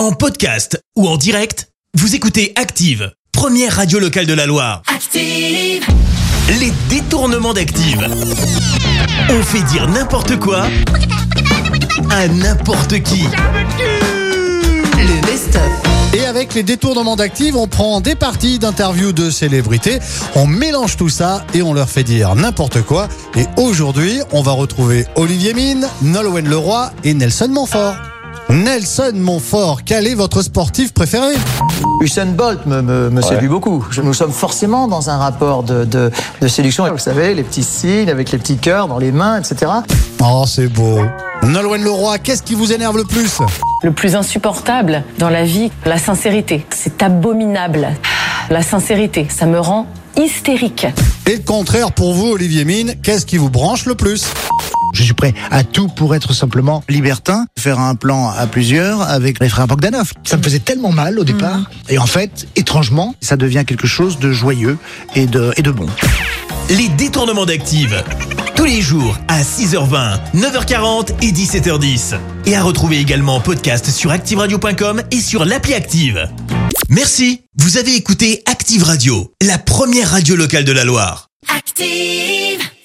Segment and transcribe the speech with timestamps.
[0.00, 4.80] En podcast ou en direct, vous écoutez Active, première radio locale de la Loire.
[4.86, 5.84] Active.
[6.58, 8.08] Les détournements d'Active.
[9.28, 10.68] On fait dire n'importe quoi
[12.08, 13.24] à n'importe qui.
[14.96, 15.70] Le best-of.
[16.14, 19.98] Et avec les détournements d'Active, on prend des parties d'interviews de célébrités,
[20.34, 23.10] on mélange tout ça et on leur fait dire n'importe quoi.
[23.36, 27.96] Et aujourd'hui, on va retrouver Olivier Mine, Nolwenn Leroy et Nelson Montfort.
[28.50, 31.34] Nelson Montfort, quel est votre sportif préféré?
[32.00, 33.84] Usain Bolt me, me, me séduit beaucoup.
[33.90, 36.10] Je- Nous sommes forcément dans un rapport de, de,
[36.40, 36.90] de séduction.
[36.90, 39.70] Vous savez, les petits signes avec les petits cœurs dans les mains, etc.
[40.22, 40.98] Oh, c'est beau.
[41.44, 43.38] Nolwenn Leroy, qu'est-ce qui vous énerve le plus?
[43.82, 46.66] Le plus insupportable dans la vie, la sincérité.
[46.70, 47.88] C'est abominable.
[48.50, 49.86] La sincérité, ça me rend
[50.18, 50.86] hystérique.
[51.26, 54.26] Et le contraire pour vous, Olivier Mine, qu'est-ce qui vous branche le plus?
[55.00, 59.40] Je suis prêt à tout pour être simplement libertin, faire un plan à plusieurs avec
[59.40, 60.12] les frères Bogdanov.
[60.24, 61.70] Ça me faisait tellement mal au départ.
[61.88, 64.76] Et en fait, étrangement, ça devient quelque chose de joyeux
[65.14, 65.86] et de, et de bon.
[66.68, 68.04] Les détournements d'Active.
[68.54, 72.16] Tous les jours à 6h20, 9h40 et 17h10.
[72.44, 76.28] Et à retrouver également en podcast sur ActiveRadio.com et sur l'appli Active.
[76.90, 77.40] Merci.
[77.56, 81.28] Vous avez écouté Active Radio, la première radio locale de la Loire.
[81.56, 82.69] Active.